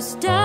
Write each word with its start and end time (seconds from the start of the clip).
better 0.00 0.20
tomorrow. 0.20 0.39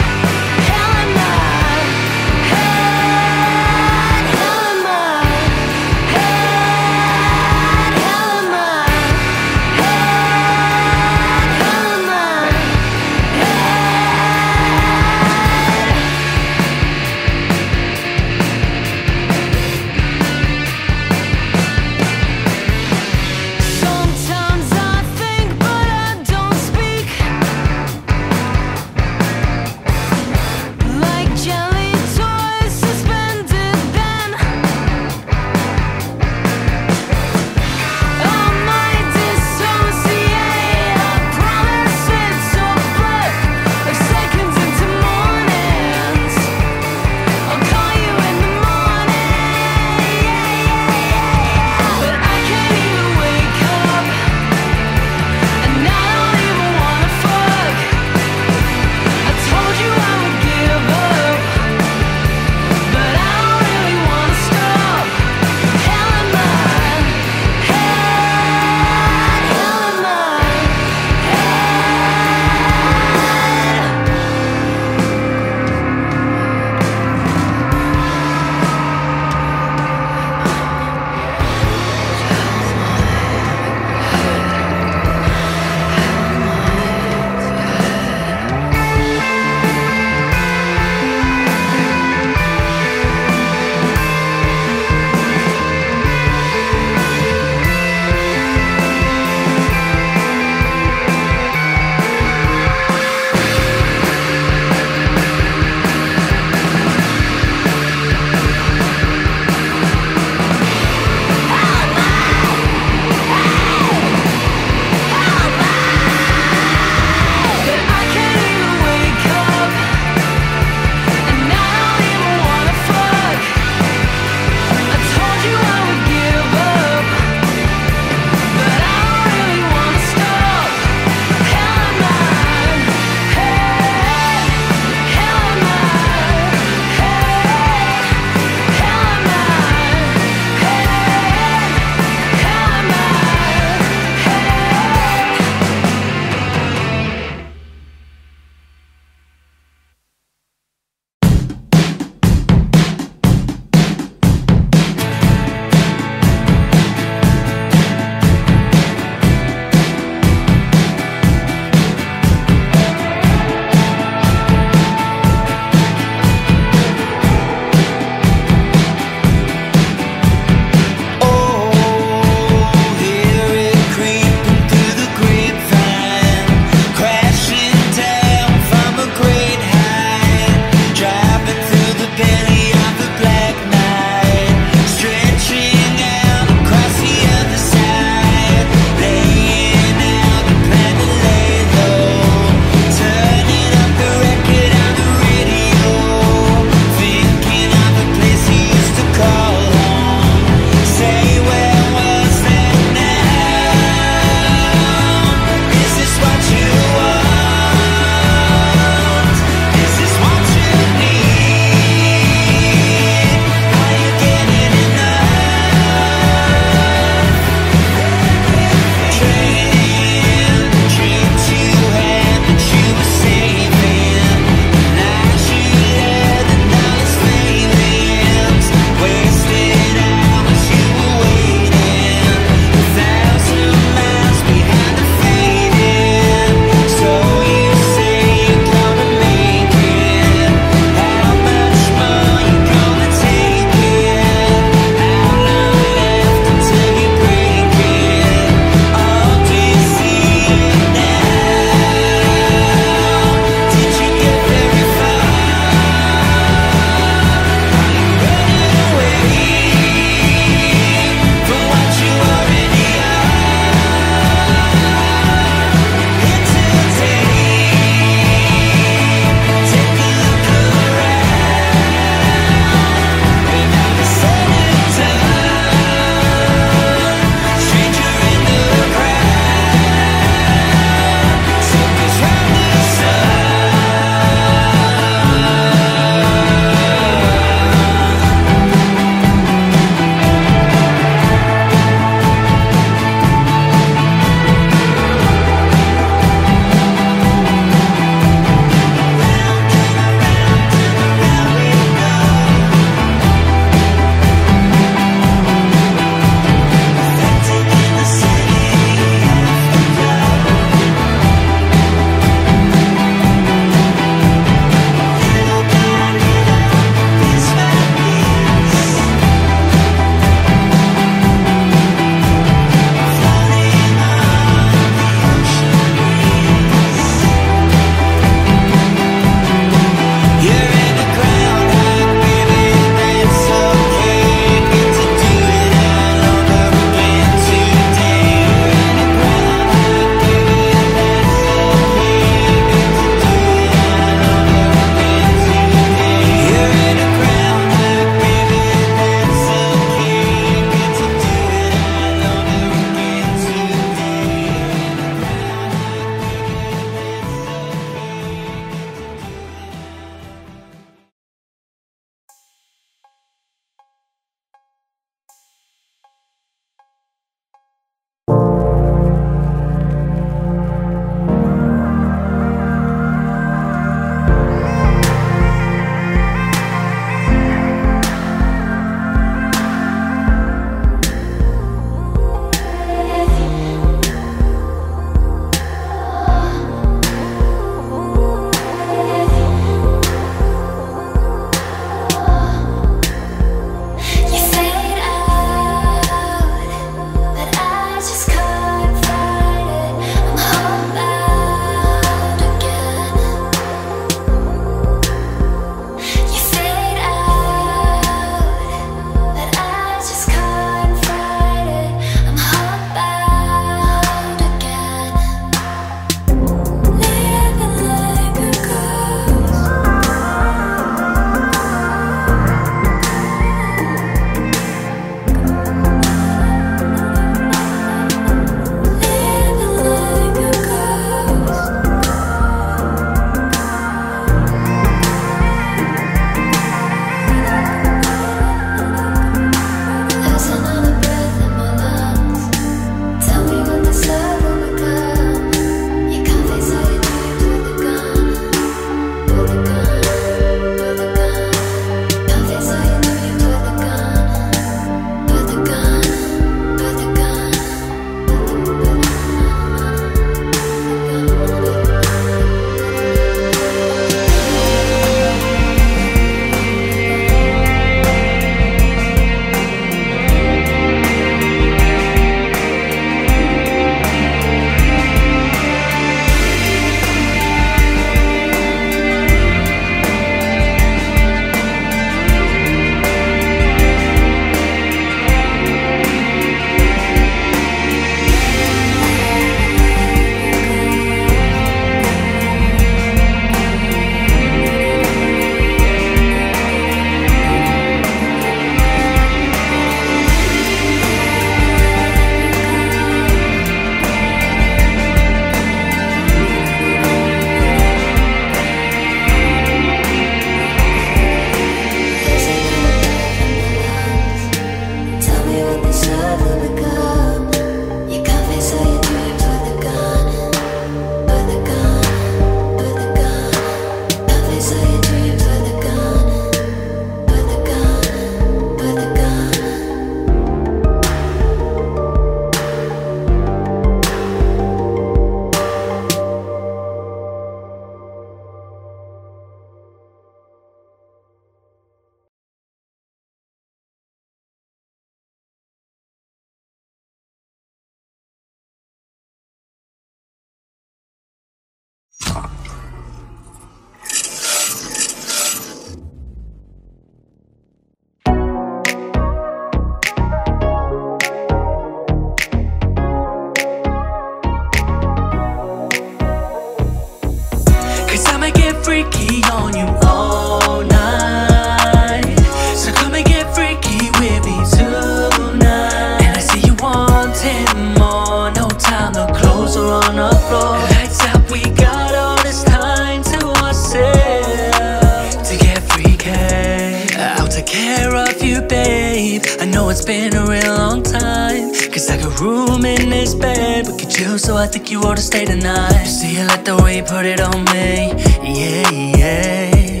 Been 590.08 590.34
a 590.34 590.46
real 590.46 590.74
long 590.74 591.02
time. 591.02 591.70
Cause 591.92 592.08
I 592.08 592.16
got 592.16 592.40
room 592.40 592.86
in 592.86 593.10
this 593.10 593.34
bed. 593.34 593.86
We 593.86 593.92
could 593.98 594.08
chill, 594.08 594.38
so 594.38 594.56
I 594.56 594.66
think 594.66 594.90
you 594.90 595.02
ought 595.02 595.16
to 595.16 595.22
stay 595.22 595.44
tonight. 595.44 596.00
You 596.00 596.06
see, 596.06 596.40
I 596.40 596.46
like 596.46 596.64
the 596.64 596.76
way 596.82 596.96
you 596.96 597.02
put 597.02 597.26
it 597.26 597.42
on 597.42 597.62
me. 597.64 598.14
Yeah, 598.42 598.90
yeah. 599.20 600.00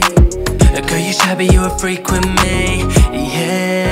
Girl, 0.88 0.98
you 0.98 1.12
shabby, 1.12 1.44
you 1.52 1.62
a 1.62 1.68
freak 1.78 2.10
with 2.10 2.24
me. 2.24 2.86
Yeah. 3.36 3.84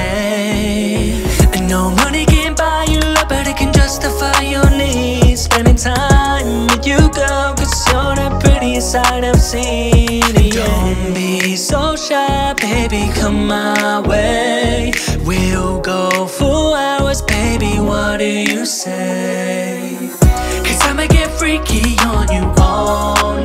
I 1.52 1.60
know 1.68 1.90
money 1.90 2.24
can't 2.24 2.56
buy 2.56 2.86
you 2.88 3.00
love, 3.00 3.28
but 3.28 3.46
it 3.46 3.58
can 3.58 3.70
justify 3.74 4.40
your 4.40 4.70
needs. 4.70 5.42
Spending 5.42 5.76
time 5.76 6.66
with 6.68 6.86
you, 6.86 6.96
girl, 7.12 7.52
cause 7.60 7.76
you're 7.92 8.16
the 8.16 8.30
prettiest 8.42 8.92
sight 8.92 9.22
I've 9.22 9.38
seen. 9.38 10.22
Yeah. 10.34 10.64
Don't 10.64 11.12
be 11.12 11.56
so 11.56 11.94
shy, 11.94 12.54
baby, 12.54 13.12
come 13.12 13.48
my 13.48 14.00
way. 14.00 14.94
We'll 15.26 15.80
go 15.80 16.28
for 16.28 16.76
hours, 16.76 17.20
baby, 17.20 17.80
what 17.80 18.18
do 18.18 18.24
you 18.24 18.64
say? 18.64 19.96
Cause 20.20 20.80
I'ma 20.82 21.08
get 21.08 21.32
freaky 21.32 21.98
on 21.98 22.30
you 22.30 22.54
all 22.60 23.35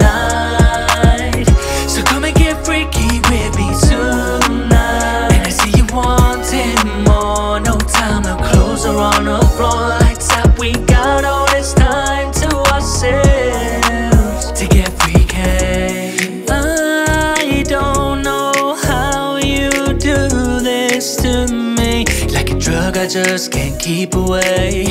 keep 24.01 24.15
away. 24.15 24.90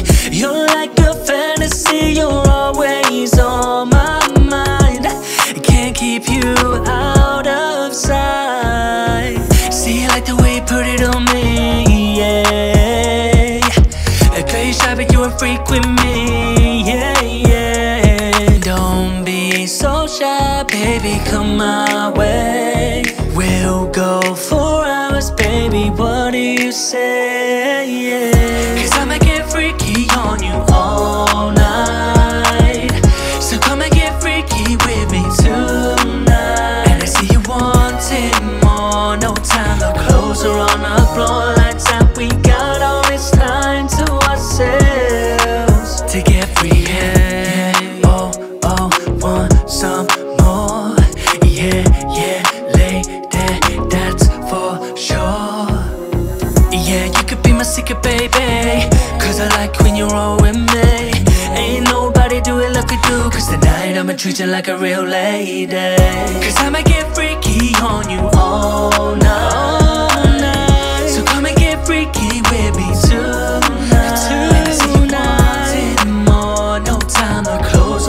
Like 62.80 62.90
we 62.90 62.96
do. 63.08 63.30
Cause 63.30 63.48
tonight 63.48 63.96
I'ma 63.96 64.14
treat 64.14 64.38
you 64.40 64.46
like 64.46 64.68
a 64.68 64.76
real 64.76 65.02
lady. 65.04 65.96
Cause 66.42 66.56
I'ma 66.58 66.82
get 66.82 67.14
freaky 67.14 67.74
on 67.82 68.08
you 68.08 68.20
all 68.34 69.16
night. 69.16 71.08
So 71.08 71.22
come 71.24 71.46
and 71.46 71.56
get 71.56 71.84
freaky 71.86 72.40
with 72.50 72.76
me 72.76 72.88
tonight. 73.08 73.92
I 73.92 75.66
see 75.70 75.90
you 76.08 76.14
more. 76.24 76.80
No 76.80 76.98
time, 76.98 77.44
the 77.44 77.58
clothes. 77.68 78.08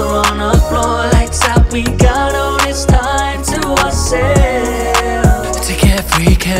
Lights 1.13 1.43
out, 1.45 1.71
we 1.73 1.83
got 1.83 2.33
all 2.35 2.57
this 2.59 2.85
time 2.85 3.43
to 3.43 3.59
ourselves 3.83 5.67
to. 5.67 5.73
Get 5.81 6.03
freaky, 6.11 6.51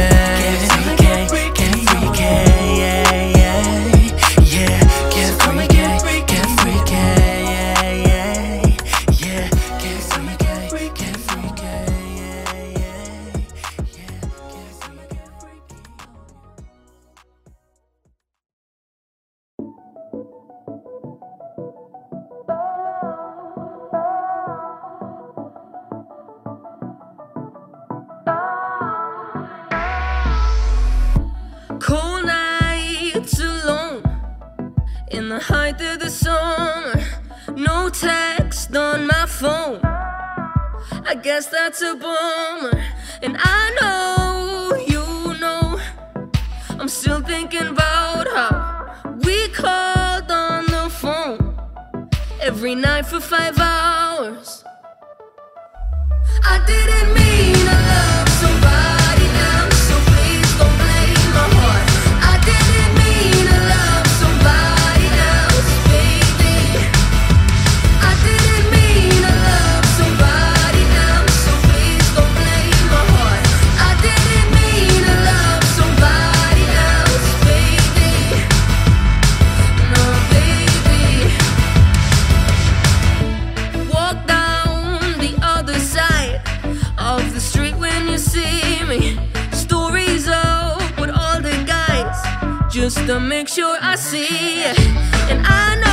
guess 41.42 41.50
that's 41.50 41.82
a 41.82 41.96
bummer. 41.96 42.84
And 43.24 43.36
I 43.40 43.62
know 43.80 44.76
you 44.94 45.40
know 45.40 45.80
I'm 46.80 46.88
still 46.88 47.22
thinking 47.22 47.68
about 47.68 48.28
how 48.28 49.16
we 49.24 49.48
called 49.50 50.30
on 50.32 50.66
the 50.68 50.88
phone 50.90 51.56
every 52.40 52.76
night 52.76 53.08
for 53.08 53.20
five 53.20 53.58
hours. 53.58 54.64
I 56.44 56.64
didn't 56.68 57.14
mean 57.16 57.56
to 57.56 57.76
love 57.90 58.11
just 92.82 93.06
to 93.06 93.20
make 93.20 93.48
sure 93.48 93.78
I 93.80 93.96
see. 93.96 94.64
And 95.30 95.46
I 95.46 95.76
know 95.76 95.91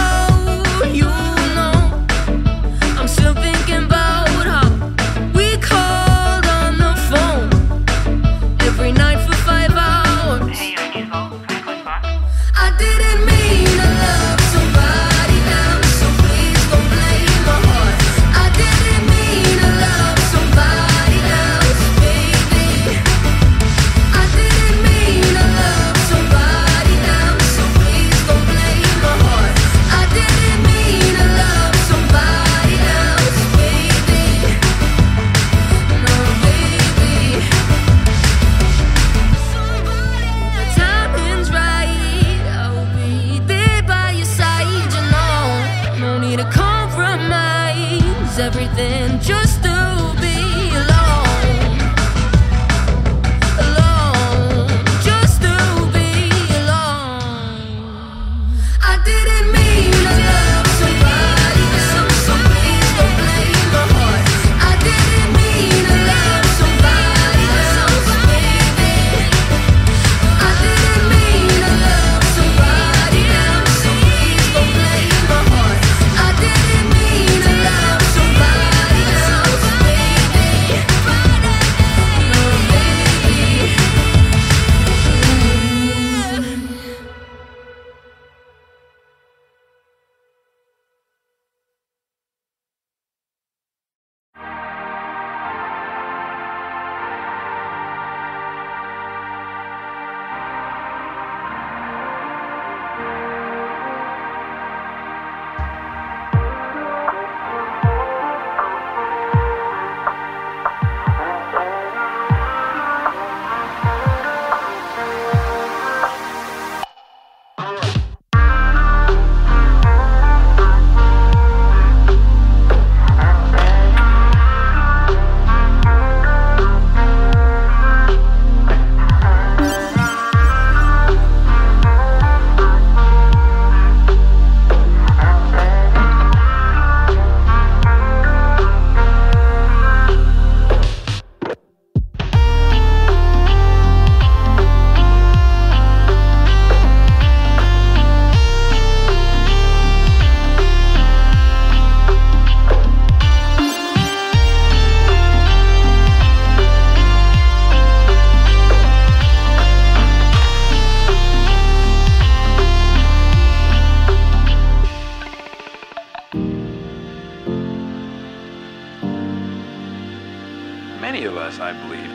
many 171.13 171.25
of 171.25 171.39
us, 171.39 171.59
I 171.59 171.73
believe. 171.73 172.13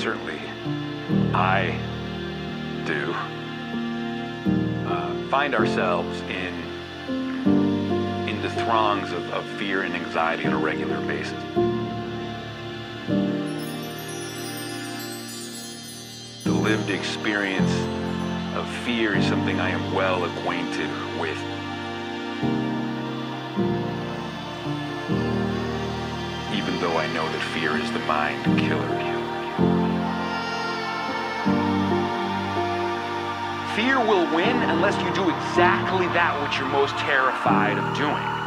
Certainly, 0.00 0.40
I 1.34 1.78
do. 2.86 3.12
Uh, 4.88 5.28
find 5.28 5.54
ourselves 5.54 6.18
in 6.22 6.54
in 8.26 8.40
the 8.40 8.48
throngs 8.64 9.12
of, 9.12 9.30
of 9.34 9.44
fear 9.58 9.82
and 9.82 9.94
anxiety 9.94 10.46
on 10.46 10.54
a 10.54 10.58
regular 10.58 10.98
basis. 11.02 11.44
The 16.44 16.52
lived 16.52 16.88
experience 16.88 17.70
of 18.56 18.66
fear 18.86 19.14
is 19.14 19.26
something 19.26 19.60
I 19.60 19.68
am 19.68 19.92
well 19.92 20.24
acquainted 20.24 20.88
with. 21.20 21.36
know 27.14 27.26
that 27.32 27.42
fear 27.54 27.76
is 27.76 27.90
the 27.92 27.98
mind 28.00 28.44
killer. 28.58 28.86
Fear 33.74 33.98
will 34.00 34.34
win 34.34 34.56
unless 34.70 34.96
you 35.02 35.12
do 35.14 35.30
exactly 35.30 36.06
that 36.08 36.40
which 36.42 36.58
you're 36.58 36.68
most 36.68 36.96
terrified 36.98 37.78
of 37.78 37.96
doing. 37.96 38.39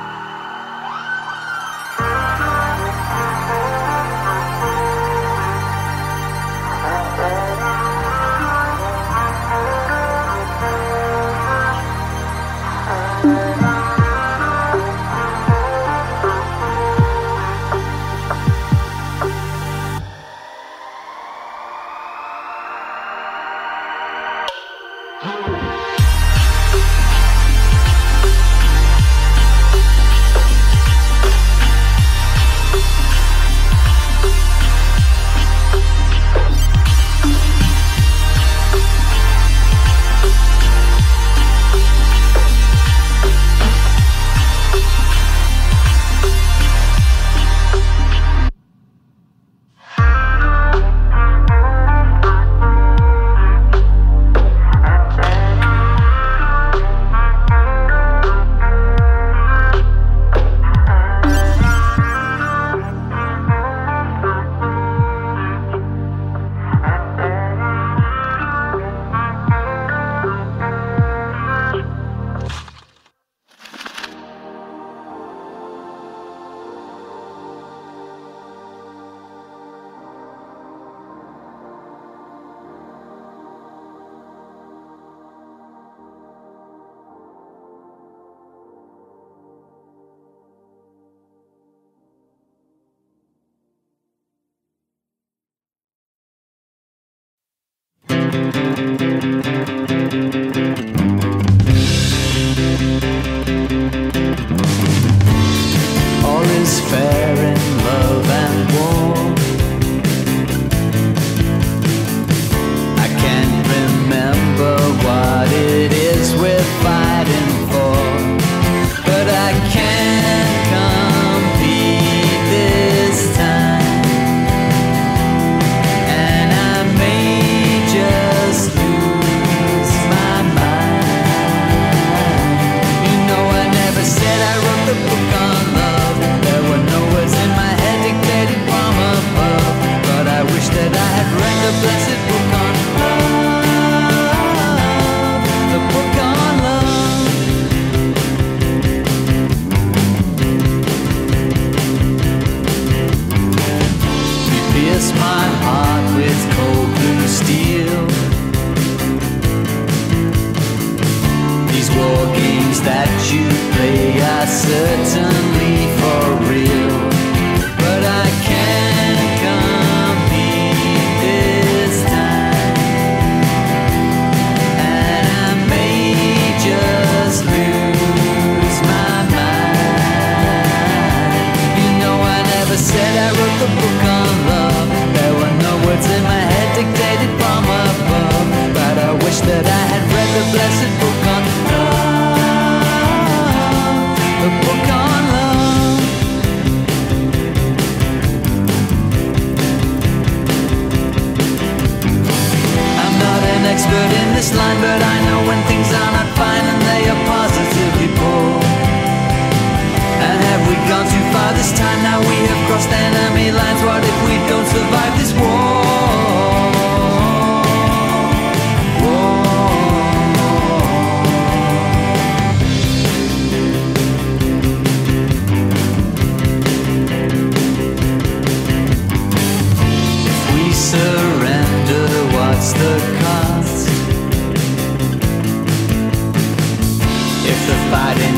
Música 98.33 99.02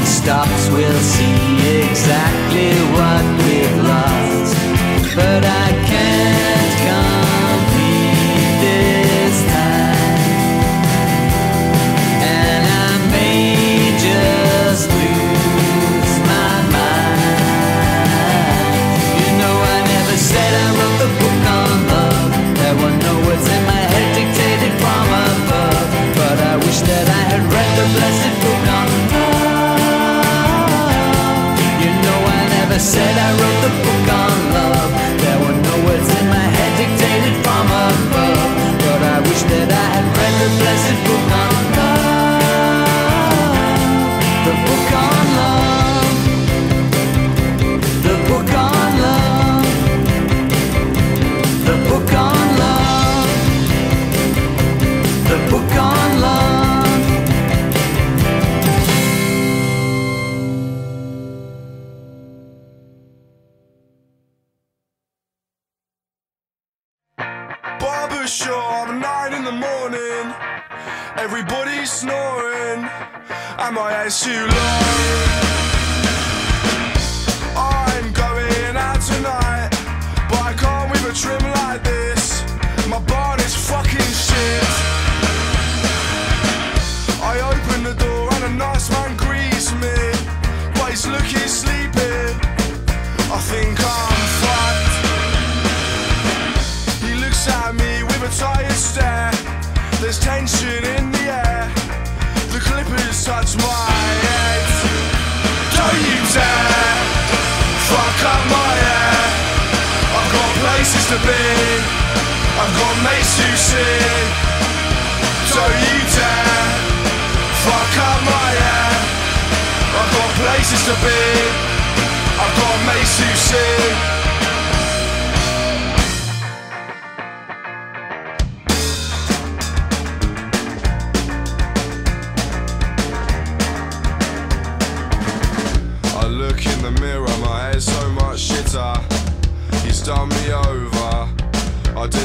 stops, 0.06 0.70
we'll 0.70 0.99
see 0.99 1.82
exactly 1.89 2.74
what 2.93 3.35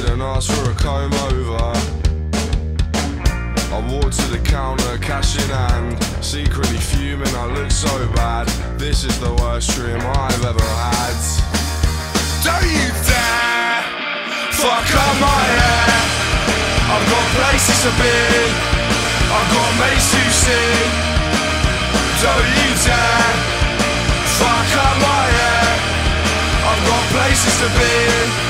didn't 0.01 0.23
ask 0.23 0.51
for 0.53 0.71
a 0.71 0.75
comb 0.75 1.13
over. 1.29 1.61
I 3.75 3.79
walked 3.93 4.17
to 4.21 4.27
the 4.33 4.41
counter, 4.45 4.99
cash 4.99 5.37
in 5.37 5.49
hand, 5.51 6.03
secretly 6.25 6.79
fuming. 6.79 7.35
I 7.35 7.47
look 7.47 7.71
so 7.71 7.93
bad. 8.15 8.49
This 8.79 9.05
is 9.05 9.19
the 9.21 9.33
worst 9.43 9.71
dream 9.77 10.01
I've 10.01 10.45
ever 10.45 10.69
had. 10.85 11.17
Don't 12.45 12.65
you 12.65 12.89
dare 13.09 13.83
fuck 14.57 14.89
up 14.89 15.15
my 15.21 15.43
hair. 15.61 15.93
I've 16.93 17.07
got 17.13 17.27
places 17.37 17.79
to 17.85 17.93
be. 18.01 18.17
I've 19.37 19.51
got 19.53 19.71
mates 19.81 20.09
to 20.17 20.23
see. 20.33 20.77
Don't 22.25 22.49
you 22.57 22.71
dare 22.89 23.33
fuck 24.41 24.71
up 24.81 24.97
my 25.05 25.25
hair. 25.37 25.69
I've 26.69 26.83
got 26.89 27.03
places 27.13 27.55
to 27.61 27.69
be. 27.77 28.50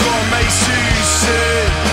informais 0.00 0.52
sucer 0.52 1.89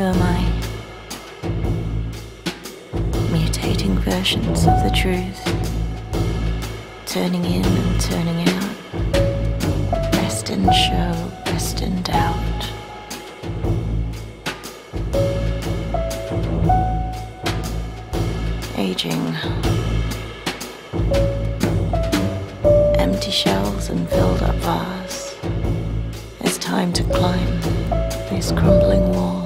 Who 0.00 0.06
am 0.06 0.22
I? 0.22 0.40
Mutating 3.28 3.98
versions 3.98 4.66
of 4.66 4.82
the 4.82 4.90
truth, 4.96 5.44
turning 7.04 7.44
in 7.44 7.66
and 7.66 8.00
turning 8.00 8.48
out, 8.48 8.76
best 10.10 10.48
in 10.48 10.64
show, 10.72 11.30
best 11.44 11.82
in 11.82 12.00
doubt. 12.00 12.70
Aging. 18.78 19.36
Empty 22.98 23.30
shells 23.30 23.90
and 23.90 24.08
filled 24.08 24.40
up 24.40 24.54
vase. 24.64 25.36
It's 26.40 26.56
time 26.56 26.90
to 26.94 27.04
climb 27.04 27.60
these 28.30 28.50
crumbling 28.52 29.12
walls. 29.12 29.39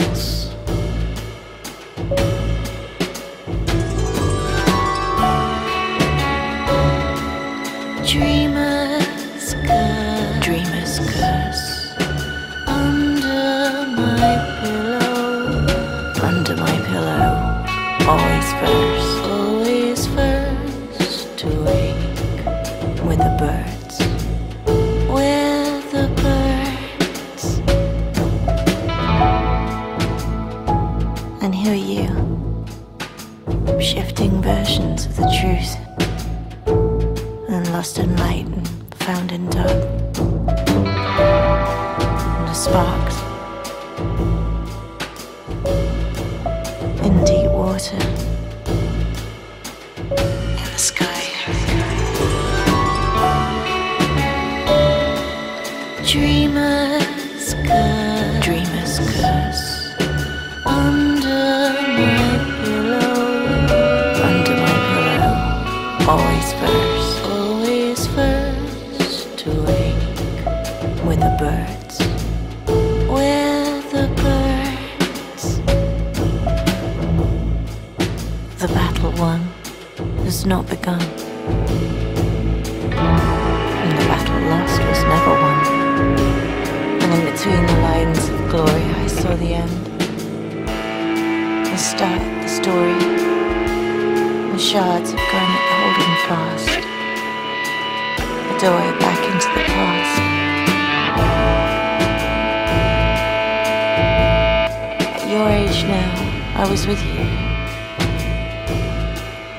Age 105.75 105.85
now, 105.87 106.11
I 106.57 106.71
was 106.71 106.87
with 106.87 107.03
you. 107.05 107.25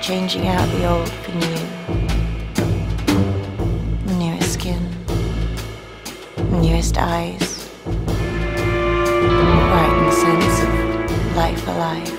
Changing 0.01 0.47
out 0.47 0.69
the 0.69 0.85
old 0.89 1.09
for 1.09 1.31
new. 1.31 1.59
Newest 4.17 4.53
skin, 4.53 4.89
newest 6.61 6.97
eyes, 6.97 7.69
brightened 9.71 10.13
sense 10.13 10.61
of 10.63 10.69
life 11.35 11.67
alive. 11.67 12.13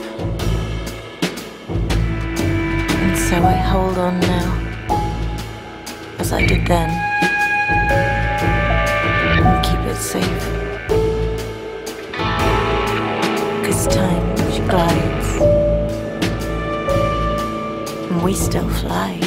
And 3.01 3.17
so 3.17 3.37
I 3.43 3.55
hold 3.55 3.97
on 3.97 4.21
now, 4.21 4.49
as 6.19 6.33
I 6.35 6.45
did 6.47 6.67
then, 6.67 6.91
and 9.41 9.65
keep 9.65 9.81
it 9.91 9.97
safe. 9.97 10.56
Time 13.91 14.37
she 14.53 14.61
glides, 14.61 15.37
and 18.11 18.23
we 18.23 18.35
still 18.35 18.69
fly. 18.69 19.26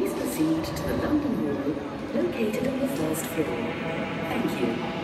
Please 0.00 0.14
proceed 0.14 0.64
to 0.64 0.82
the 0.84 0.96
London 0.96 1.34
Hall 1.36 2.22
located 2.22 2.66
on 2.68 2.80
the 2.80 2.88
first 2.88 3.26
floor? 3.26 3.74
Thank 4.30 4.60
you. 4.94 4.99